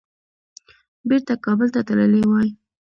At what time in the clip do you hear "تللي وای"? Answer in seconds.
1.87-2.49